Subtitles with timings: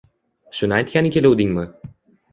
[0.59, 1.69] Shuni aytgani keluvdingmi?